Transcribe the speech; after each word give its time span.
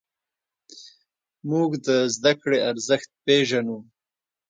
موږ 1.49 1.71
د 1.87 1.89
زدهکړې 2.15 2.57
ارزښت 2.69 3.09
پېژنو. 3.25 3.77